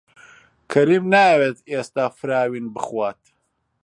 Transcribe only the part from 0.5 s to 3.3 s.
کەریم نایەوێت ئێستا فراوین بخوات.